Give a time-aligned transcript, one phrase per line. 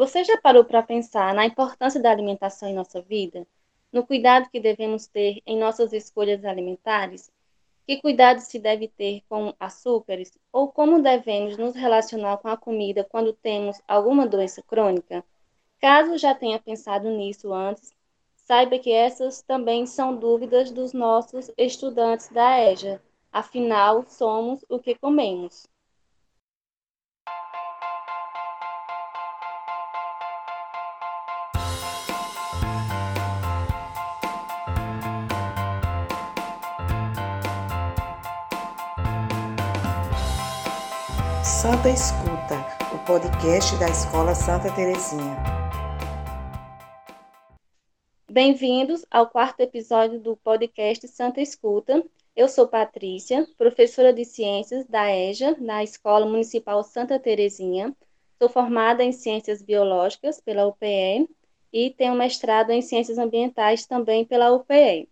[0.00, 3.46] Você já parou para pensar na importância da alimentação em nossa vida?
[3.92, 7.30] No cuidado que devemos ter em nossas escolhas alimentares?
[7.86, 10.38] Que cuidado se deve ter com açúcares?
[10.50, 15.22] Ou como devemos nos relacionar com a comida quando temos alguma doença crônica?
[15.78, 17.92] Caso já tenha pensado nisso antes,
[18.36, 23.02] saiba que essas também são dúvidas dos nossos estudantes da EJA.
[23.30, 25.68] Afinal, somos o que comemos.
[41.60, 42.56] Santa Escuta,
[42.94, 45.36] o podcast da Escola Santa Terezinha.
[48.26, 52.02] Bem-vindos ao quarto episódio do podcast Santa Escuta.
[52.34, 57.94] Eu sou Patrícia, professora de Ciências da EJA, na Escola Municipal Santa Terezinha.
[58.38, 61.28] Sou formada em Ciências Biológicas pela UPE
[61.70, 65.10] e tenho mestrado em Ciências Ambientais também pela UPE.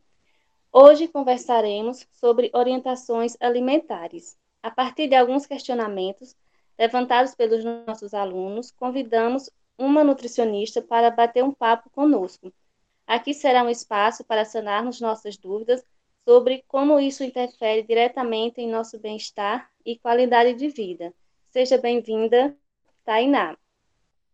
[0.73, 4.39] Hoje conversaremos sobre orientações alimentares.
[4.69, 6.37] A partir de alguns questionamentos
[6.79, 12.53] levantados pelos nossos alunos, convidamos uma nutricionista para bater um papo conosco.
[13.07, 15.83] Aqui será um espaço para sanarmos nossas dúvidas
[16.23, 21.15] sobre como isso interfere diretamente em nosso bem-estar e qualidade de vida.
[21.47, 22.55] Seja bem-vinda,
[23.07, 23.57] Tainá.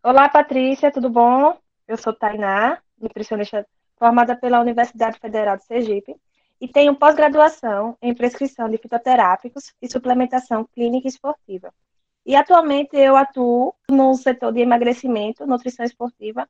[0.02, 1.56] Olá, Patrícia, tudo bom?
[1.86, 3.64] Eu sou Tainá, nutricionista
[3.96, 6.16] formada pela Universidade Federal de Sergipe
[6.64, 11.70] e tenho pós-graduação em prescrição de fitoterápicos e suplementação clínica e esportiva.
[12.24, 16.48] E atualmente eu atuo no setor de emagrecimento, nutrição esportiva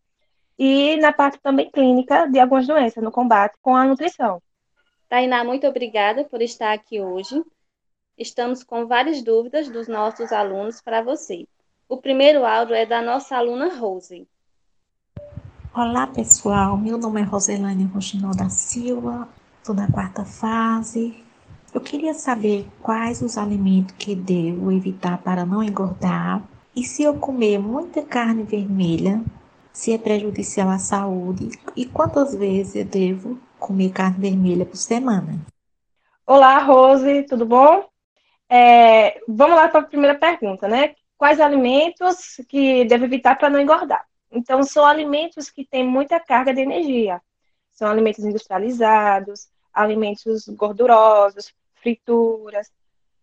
[0.57, 4.41] e na parte também clínica de algumas doenças, no combate com a nutrição.
[5.09, 7.43] Tainá, muito obrigada por estar aqui hoje.
[8.17, 11.45] Estamos com várias dúvidas dos nossos alunos para você.
[11.89, 14.29] O primeiro áudio é da nossa aluna Rose.
[15.75, 16.77] Olá, pessoal.
[16.77, 19.29] Meu nome é Roselane Rochinol da Silva,
[19.65, 21.25] Estou na quarta fase.
[21.73, 26.43] Eu queria saber quais os alimentos que devo evitar para não engordar
[26.77, 29.25] e se eu comer muita carne vermelha,
[29.73, 35.41] se é prejudicial à saúde e quantas vezes eu devo comer carne vermelha por semana.
[36.27, 37.89] Olá, Rose, tudo bom?
[38.51, 40.95] É, vamos lá para a primeira pergunta, né?
[41.17, 44.05] Quais alimentos que devo evitar para não engordar?
[44.31, 47.19] Então, são alimentos que têm muita carga de energia.
[47.71, 52.71] São alimentos industrializados, alimentos gordurosos, frituras.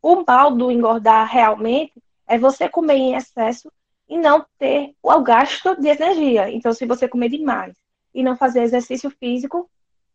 [0.01, 1.93] O mal do engordar realmente
[2.27, 3.71] é você comer em excesso
[4.07, 6.49] e não ter o gasto de energia.
[6.49, 7.75] Então, se você comer demais
[8.13, 9.69] e não fazer exercício físico,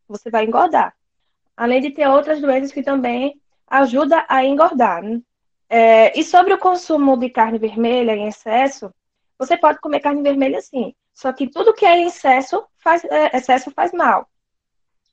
[0.07, 0.95] você vai engordar.
[1.57, 5.03] Além de ter outras doenças que também ajudam a engordar.
[5.03, 5.21] Né?
[5.69, 8.93] É, e sobre o consumo de carne vermelha em excesso,
[9.39, 10.95] você pode comer carne vermelha sim.
[11.15, 14.29] Só que tudo que é excesso faz, é, excesso faz mal.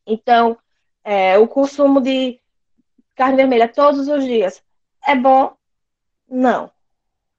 [0.05, 0.57] Então,
[1.03, 2.39] é, o consumo de
[3.15, 4.63] carne vermelha todos os dias
[5.05, 5.55] é bom?
[6.27, 6.71] Não.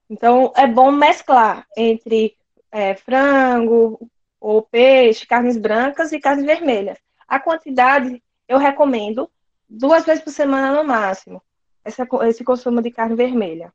[0.08, 2.36] Então, é bom mesclar entre
[2.70, 3.98] é, frango
[4.38, 6.98] ou peixe, carnes brancas e carnes vermelhas.
[7.26, 9.30] A quantidade, eu recomendo
[9.68, 11.42] duas vezes por semana no máximo,
[11.84, 13.72] essa, esse consumo de carne vermelha.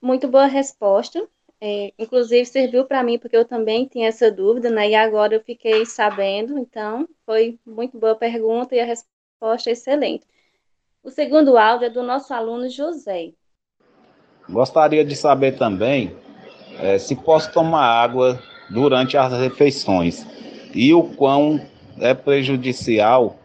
[0.00, 1.28] Muito boa resposta.
[1.62, 4.90] É, inclusive serviu para mim porque eu também tinha essa dúvida, né?
[4.90, 10.26] E agora eu fiquei sabendo, então foi muito boa pergunta e a resposta é excelente.
[11.02, 13.32] O segundo áudio é do nosso aluno José.
[14.48, 16.16] Gostaria de saber também
[16.78, 20.26] é, se posso tomar água durante as refeições
[20.74, 21.60] e o quão
[21.98, 23.36] é prejudicial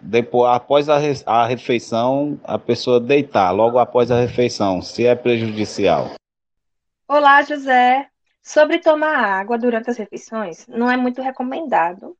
[0.00, 6.19] depois após a, a refeição a pessoa deitar logo após a refeição, se é prejudicial.
[7.12, 8.08] Olá, José.
[8.40, 12.16] Sobre tomar água durante as refeições, não é muito recomendado,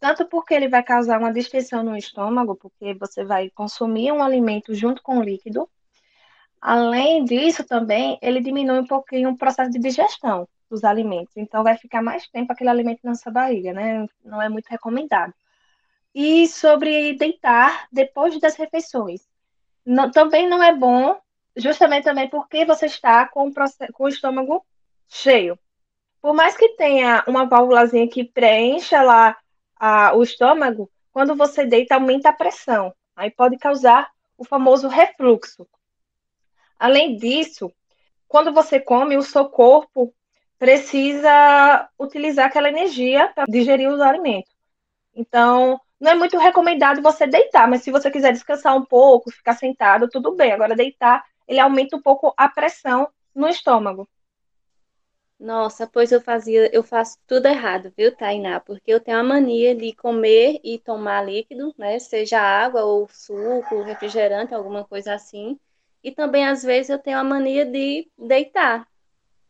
[0.00, 4.74] tanto porque ele vai causar uma distensão no estômago, porque você vai consumir um alimento
[4.74, 5.70] junto com o líquido.
[6.60, 11.36] Além disso, também, ele diminui um pouquinho o processo de digestão dos alimentos.
[11.36, 14.08] Então, vai ficar mais tempo aquele alimento na sua barriga, né?
[14.24, 15.32] Não é muito recomendado.
[16.12, 19.20] E sobre deitar depois das refeições.
[19.86, 21.16] Não, também não é bom
[21.56, 23.52] justamente também porque você está com
[23.92, 24.64] com o estômago
[25.08, 25.58] cheio.
[26.20, 29.36] Por mais que tenha uma válvulazinha que preencha lá
[29.76, 32.94] a, o estômago, quando você deita, aumenta a pressão.
[33.16, 35.66] Aí pode causar o famoso refluxo.
[36.78, 37.72] Além disso,
[38.28, 40.14] quando você come, o seu corpo
[40.58, 44.52] precisa utilizar aquela energia para digerir os alimentos.
[45.14, 49.54] Então, não é muito recomendado você deitar, mas se você quiser descansar um pouco, ficar
[49.54, 50.52] sentado, tudo bem.
[50.52, 54.08] Agora, deitar ele aumenta um pouco a pressão no estômago.
[55.42, 58.60] Nossa, pois eu fazia, eu faço tudo errado, viu, Tainá?
[58.60, 61.98] Porque eu tenho a mania de comer e tomar líquido, né?
[61.98, 65.58] Seja água ou suco, refrigerante, alguma coisa assim.
[66.02, 68.86] E também, às vezes, eu tenho a mania de deitar.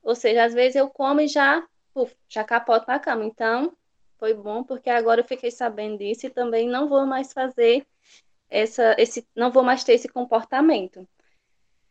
[0.02, 1.62] Ou seja, às vezes eu como e já,
[1.92, 3.24] puf, já capoto na cama.
[3.26, 3.76] Então,
[4.18, 7.86] foi bom porque agora eu fiquei sabendo disso e também não vou mais fazer
[8.48, 11.06] essa, esse, não vou mais ter esse comportamento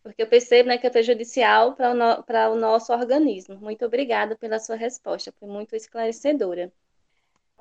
[0.03, 3.55] porque eu percebo né, que é prejudicial para o, no, o nosso organismo.
[3.57, 6.71] Muito obrigada pela sua resposta, foi muito esclarecedora.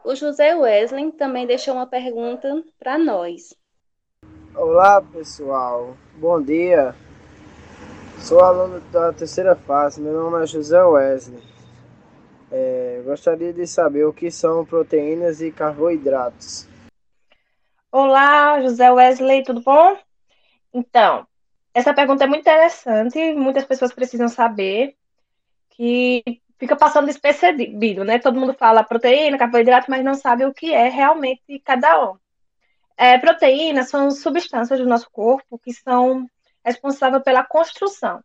[0.02, 3.54] O José Wesley também deixou uma pergunta para nós.
[4.54, 5.94] Olá, pessoal.
[6.16, 6.94] Bom dia.
[8.19, 10.00] Sou aluno da terceira fase.
[10.00, 11.42] Meu nome é José Wesley.
[12.50, 16.66] É, gostaria de saber o que são proteínas e carboidratos.
[17.92, 19.96] Olá, José Wesley, tudo bom?
[20.72, 21.26] Então,
[21.72, 24.96] essa pergunta é muito interessante, muitas pessoas precisam saber
[25.70, 26.22] que
[26.58, 28.19] fica passando despercebido, né?
[28.19, 32.17] Todo mundo fala proteína, carboidrato, mas não sabe o que é realmente cada um.
[32.96, 36.28] É, proteínas são substâncias do nosso corpo que são
[36.62, 38.23] responsáveis pela construção.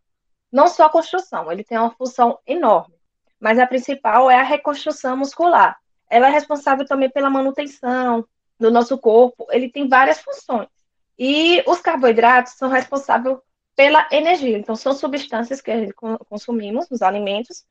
[0.52, 2.94] Não só a construção, ele tem uma função enorme,
[3.40, 5.78] mas a principal é a reconstrução muscular.
[6.10, 8.26] Ela é responsável também pela manutenção
[8.60, 10.68] do nosso corpo, ele tem várias funções.
[11.18, 13.38] E os carboidratos são responsáveis
[13.74, 14.56] pela energia.
[14.56, 15.92] Então, são substâncias que
[16.28, 17.64] consumimos nos alimentos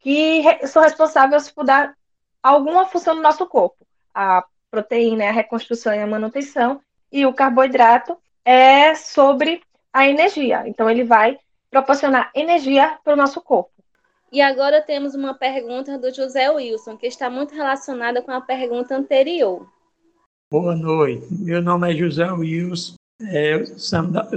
[0.00, 1.94] que são responsáveis por dar
[2.42, 3.86] alguma função no nosso corpo.
[4.14, 6.80] A proteína é a reconstrução e a manutenção,
[7.10, 9.62] e o carboidrato é sobre
[9.92, 10.64] a energia.
[10.66, 11.38] Então, ele vai
[11.70, 13.70] proporcionar energia para o nosso corpo.
[14.30, 18.94] E agora temos uma pergunta do José Wilson, que está muito relacionada com a pergunta
[18.94, 19.66] anterior.
[20.50, 21.26] Boa noite.
[21.30, 22.94] Meu nome é José Wilson.
[23.22, 23.64] É,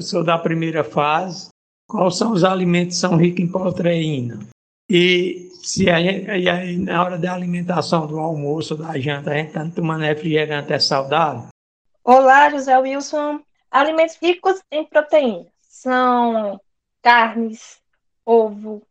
[0.01, 1.50] sou da primeira fase.
[1.88, 4.39] Quais são os alimentos que são ricos em proteína?
[4.89, 9.69] E se a aí, na hora da alimentação, do almoço, da janta, a gente está
[9.69, 11.50] tomando refrigerante, é saudável?
[12.04, 13.42] Olá, José Wilson.
[13.69, 16.59] Alimentos ricos em proteína são
[17.01, 17.80] carnes,
[18.25, 18.81] ovo,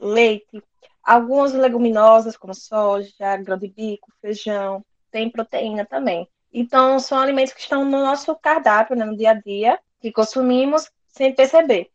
[0.00, 0.62] leite,
[1.02, 6.28] algumas leguminosas como soja, grão de bico, feijão, tem proteína também.
[6.52, 10.90] Então, são alimentos que estão no nosso cardápio, né, no dia a dia, que consumimos
[11.08, 11.90] sem perceber.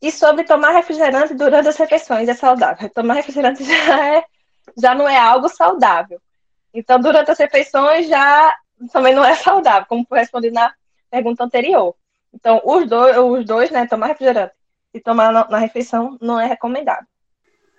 [0.00, 2.88] E sobre tomar refrigerante durante as refeições é saudável.
[2.90, 4.24] Tomar refrigerante já, é,
[4.76, 6.20] já não é algo saudável.
[6.72, 8.54] Então, durante as refeições já
[8.92, 10.72] também não é saudável, como respondi na
[11.10, 11.94] pergunta anterior.
[12.32, 14.54] Então, os dois, os dois né, tomar refrigerante
[14.94, 17.06] e tomar na, na refeição não é recomendado.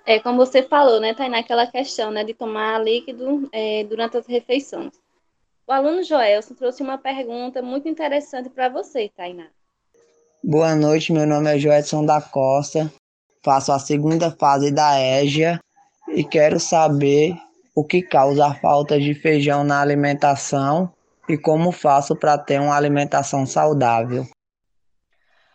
[0.06, 4.26] É como você falou, né, Tainá, aquela questão, né, de tomar líquido é, durante as
[4.26, 4.92] refeições.
[5.70, 9.50] O aluno Joelson trouxe uma pergunta muito interessante para você, Tainá.
[10.44, 12.92] Boa noite, meu nome é Joelson da Costa,
[13.44, 15.60] faço a segunda fase da EGEA
[16.08, 17.38] e quero saber
[17.76, 20.92] o que causa a falta de feijão na alimentação
[21.30, 24.26] e como faço para ter uma alimentação saudável.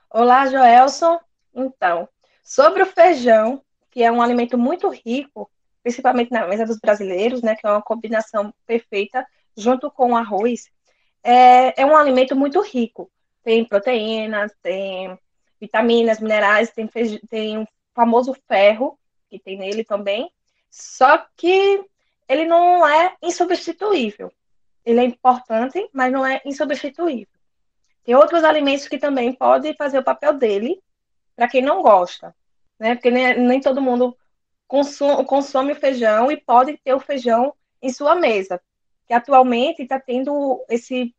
[0.09, 1.19] Olá, Joelson.
[1.53, 2.09] Então,
[2.45, 5.51] sobre o feijão, que é um alimento muito rico,
[5.83, 10.71] principalmente na mesa dos brasileiros, né, que é uma combinação perfeita junto com o arroz,
[11.23, 13.11] é, é um alimento muito rico.
[13.43, 15.19] Tem proteínas, tem
[15.61, 16.89] vitaminas, minerais, tem,
[17.29, 18.99] tem o famoso ferro,
[19.31, 20.31] que tem nele também.
[20.71, 21.85] Só que
[22.29, 24.33] ele não é insubstituível.
[24.85, 27.29] Ele é importante, mas não é insubstituível.
[28.05, 30.83] Tem outros alimentos que também podem fazer o papel dele,
[31.35, 32.35] para quem não gosta,
[32.79, 32.95] né?
[32.95, 34.17] Porque nem, nem todo mundo
[34.69, 38.61] consome, consome feijão e pode ter o feijão em sua mesa
[39.07, 41.15] que atualmente está tendo esse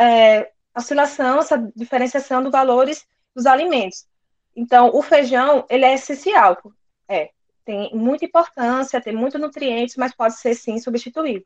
[0.00, 4.06] é, oscilação, essa diferenciação dos valores dos alimentos.
[4.54, 6.58] Então, o feijão, ele é essencial,
[7.08, 7.30] é,
[7.64, 11.44] tem muita importância, tem muitos nutrientes, mas pode ser sim substituído.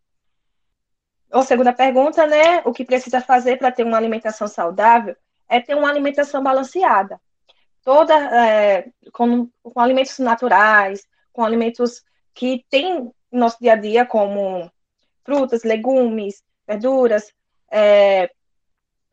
[1.31, 5.17] A segunda pergunta, né, o que precisa fazer para ter uma alimentação saudável
[5.49, 7.21] é ter uma alimentação balanceada.
[7.83, 12.03] Toda, é, com, com alimentos naturais, com alimentos
[12.35, 14.71] que tem no nosso dia a dia, como
[15.27, 17.31] frutas, legumes, verduras,
[17.71, 18.31] é,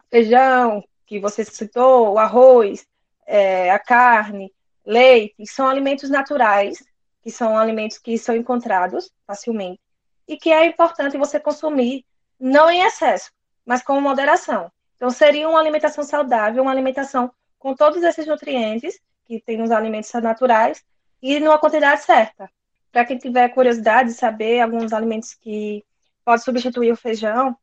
[0.09, 2.87] feijão, que você citou, o arroz,
[3.25, 4.53] é, a carne,
[4.85, 6.83] leite, são alimentos naturais,
[7.21, 9.81] que são alimentos que são encontrados facilmente,
[10.27, 12.05] e que é importante você consumir,
[12.39, 13.31] não em excesso,
[13.65, 14.71] mas com moderação.
[14.95, 20.11] Então, seria uma alimentação saudável, uma alimentação com todos esses nutrientes que tem nos alimentos
[20.13, 20.83] naturais
[21.21, 22.49] e numa quantidade certa.
[22.91, 25.83] Para quem tiver curiosidade de saber alguns alimentos que
[26.23, 27.55] pode substituir o feijão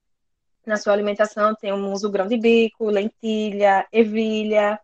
[0.66, 1.54] na sua alimentação.
[1.54, 4.80] Tem um uso grão de bico, lentilha, ervilha,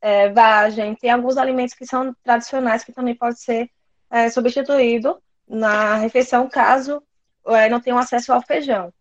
[0.00, 0.94] é, vagem.
[0.94, 3.70] Tem alguns alimentos que são tradicionais que também pode ser
[4.10, 7.02] é, substituído na refeição caso
[7.46, 8.92] é, não tenham acesso ao feijão.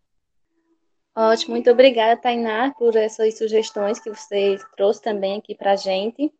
[1.15, 6.31] Ótimo, muito obrigada, Tainá, por essas sugestões que você trouxe também aqui para a gente.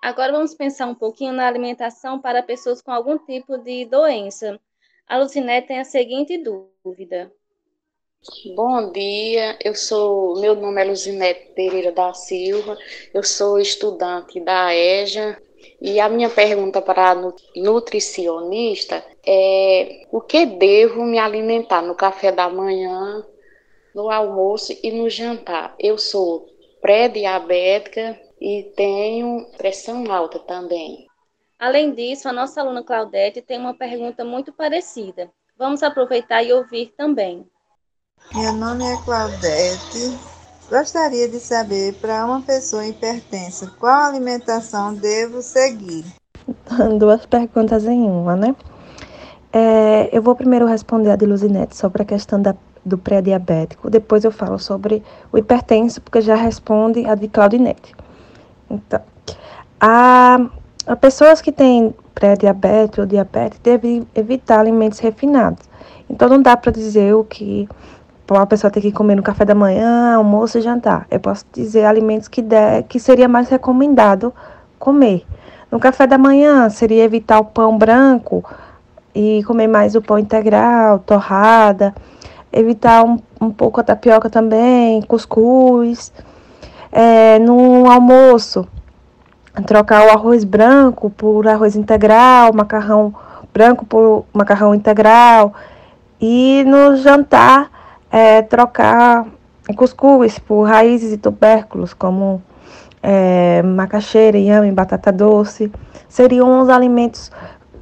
[0.00, 4.60] Agora vamos pensar um pouquinho na alimentação para pessoas com algum tipo de doença.
[5.06, 6.73] A Lucinete tem a seguinte dúvida.
[8.54, 12.76] Bom dia, eu sou, meu nome é Luzinete Pereira da Silva,
[13.14, 15.40] eu sou estudante da EJA
[15.80, 22.30] e a minha pergunta para a nutricionista é o que devo me alimentar no café
[22.30, 23.24] da manhã,
[23.94, 25.74] no almoço e no jantar?
[25.78, 26.46] Eu sou
[26.82, 31.06] pré-diabética e tenho pressão alta também.
[31.58, 35.32] Além disso, a nossa aluna Claudete tem uma pergunta muito parecida.
[35.56, 37.46] Vamos aproveitar e ouvir também.
[38.34, 40.18] Meu nome é Claudete.
[40.68, 46.04] Gostaria de saber, para uma pessoa hipertensa, qual alimentação devo seguir?
[46.98, 48.56] Duas perguntas em uma, né?
[49.52, 53.88] É, eu vou primeiro responder a de Luzinete sobre a questão da, do pré-diabético.
[53.88, 57.94] Depois eu falo sobre o hipertenso, porque já responde a de Claudinete.
[58.68, 59.00] Então,
[59.80, 60.50] a,
[60.86, 65.68] a pessoas que têm pré-diabetes ou diabetes devem evitar alimentos refinados.
[66.08, 67.68] Então, não dá para dizer o que
[68.30, 71.06] uma pessoa tem que comer no café da manhã, almoço e jantar.
[71.10, 74.32] Eu posso dizer alimentos que, der, que seria mais recomendado
[74.78, 75.24] comer.
[75.70, 78.44] No café da manhã seria evitar o pão branco
[79.14, 81.94] e comer mais o pão integral, torrada,
[82.52, 86.12] evitar um, um pouco a tapioca também, cuscuz.
[86.92, 88.66] É, no almoço,
[89.62, 93.14] trocar o arroz branco por arroz integral, macarrão
[93.52, 95.54] branco por macarrão integral.
[96.20, 97.70] E no jantar,
[98.10, 99.26] é, trocar
[99.76, 102.42] cuscuz por raízes e tubérculos, como
[103.02, 105.70] é, macaxeira, inhame, batata doce,
[106.08, 107.30] seriam os alimentos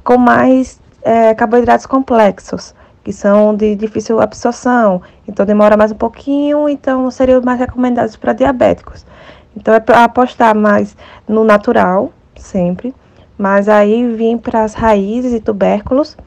[0.03, 6.69] com mais é, carboidratos complexos, que são de difícil absorção, então demora mais um pouquinho,
[6.69, 9.05] então seriam mais recomendados para diabéticos.
[9.55, 10.95] Então é apostar mais
[11.27, 12.93] no natural, sempre,
[13.37, 16.17] mas aí vim para as raízes e tubérculos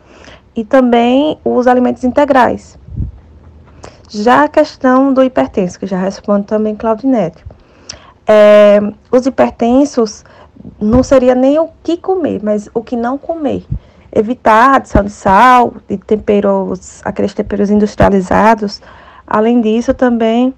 [0.55, 2.79] e também os alimentos integrais,
[4.09, 7.45] já a questão do hipertenso, que já responde também Claudinete.
[8.27, 8.81] É,
[9.11, 10.25] os hipertensos
[10.81, 13.65] não seria nem o que comer, mas o que não comer.
[14.13, 18.81] Evitar a adição de sal, de temperos, aqueles temperos industrializados.
[19.27, 20.55] Além disso, também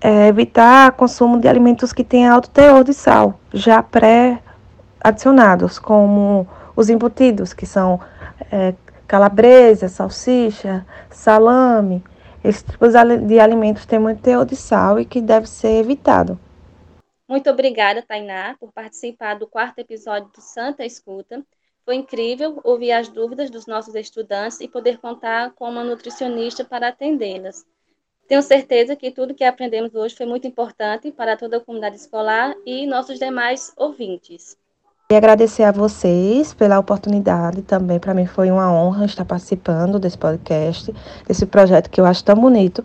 [0.00, 6.88] é, evitar consumo de alimentos que têm alto teor de sal, já pré-adicionados, como os
[6.88, 8.00] embutidos, que são
[8.52, 8.74] é,
[9.06, 12.02] calabresa, salsicha, salame,
[12.42, 12.86] esse tipo
[13.26, 16.38] de alimentos tem muito teor de sal e que deve ser evitado.
[17.28, 21.44] Muito obrigada, Tainá, por participar do quarto episódio do Santa Escuta.
[21.84, 26.88] Foi incrível ouvir as dúvidas dos nossos estudantes e poder contar com uma nutricionista para
[26.88, 27.66] atendê-las.
[28.28, 32.54] Tenho certeza que tudo que aprendemos hoje foi muito importante para toda a comunidade escolar
[32.66, 34.54] e nossos demais ouvintes.
[35.10, 37.98] E agradecer a vocês pela oportunidade também.
[37.98, 40.92] Para mim foi uma honra estar participando desse podcast,
[41.26, 42.84] desse projeto que eu acho tão bonito.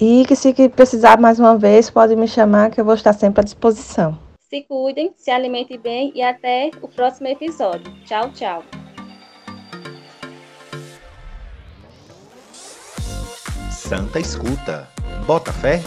[0.00, 3.42] E que se precisar mais uma vez, pode me chamar que eu vou estar sempre
[3.42, 4.18] à disposição.
[4.50, 7.94] Se cuidem, se alimentem bem e até o próximo episódio.
[8.04, 8.83] Tchau, tchau.
[13.88, 14.88] Santa Escuta.
[15.26, 15.82] Bota fé